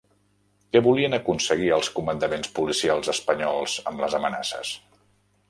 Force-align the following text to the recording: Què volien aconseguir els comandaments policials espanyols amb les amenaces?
Què 0.75 0.79
volien 0.85 1.15
aconseguir 1.17 1.69
els 1.75 1.89
comandaments 1.99 2.49
policials 2.61 3.13
espanyols 3.15 3.77
amb 3.93 4.05
les 4.07 4.19
amenaces? 4.23 4.75